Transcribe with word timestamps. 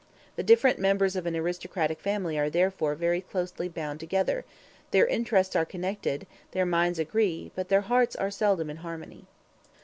The 0.35 0.41
different 0.41 0.79
members 0.79 1.15
of 1.15 1.27
an 1.27 1.35
aristocratic 1.35 1.99
family 1.99 2.35
are 2.35 2.49
therefore 2.49 2.95
very 2.95 3.21
closely 3.21 3.69
bound 3.69 3.99
together; 3.99 4.45
their 4.89 5.05
interests 5.05 5.55
are 5.55 5.63
connected, 5.63 6.25
their 6.53 6.65
minds 6.65 6.97
agree, 6.97 7.51
but 7.53 7.69
their 7.69 7.81
hearts 7.81 8.15
are 8.15 8.31
seldom 8.31 8.71
in 8.71 8.77
harmony. 8.77 9.27